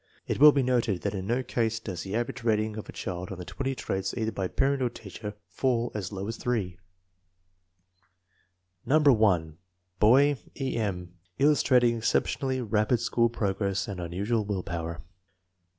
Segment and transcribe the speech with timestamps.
[0.25, 3.31] It will be noted that in no case does the average rating of a child
[3.31, 6.75] on the twenty traits, either by parent or teacher, fall as low as 3.
[6.75, 6.79] ,i
[8.83, 8.97] No.
[8.97, 9.57] 1.
[9.99, 10.75] Boy: E.
[10.75, 10.95] M.
[10.97, 15.01] 1 Illustrating exceptionally rapid school progress and unusual will power.